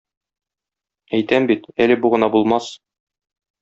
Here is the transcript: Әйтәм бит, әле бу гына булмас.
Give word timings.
Әйтәм 1.19 1.47
бит, 1.53 1.71
әле 1.87 2.01
бу 2.05 2.15
гына 2.17 2.35
булмас. 2.39 2.75